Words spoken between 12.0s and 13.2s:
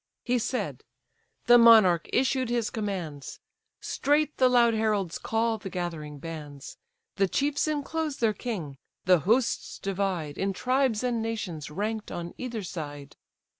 on either side.